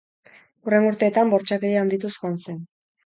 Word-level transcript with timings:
Hurrengo 0.67 0.89
urteetan 0.93 1.33
bortxakeria 1.33 1.83
handituz 1.85 2.13
joan 2.17 2.41
zen. 2.47 2.59